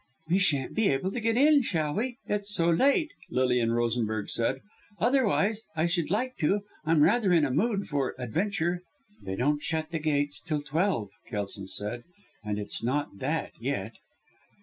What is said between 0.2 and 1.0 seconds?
"We shan't be